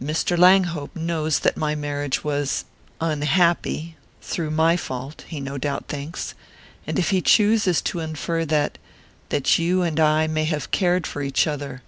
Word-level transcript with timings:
"Mr. 0.00 0.38
Langhope 0.38 0.94
knows 0.94 1.40
that 1.40 1.56
my 1.56 1.74
marriage 1.74 2.22
was...unhappy; 2.22 3.96
through 4.22 4.52
my 4.52 4.76
fault, 4.76 5.24
he 5.26 5.40
no 5.40 5.58
doubt 5.58 5.88
thinks. 5.88 6.34
And 6.86 6.96
if 6.96 7.10
he 7.10 7.20
chooses 7.20 7.82
to 7.82 7.98
infer 7.98 8.44
that...that 8.44 9.58
you 9.58 9.82
and 9.82 9.98
I 9.98 10.28
may 10.28 10.44
have 10.44 10.70
cared 10.70 11.08
for 11.08 11.22
each 11.22 11.48
other... 11.48 11.82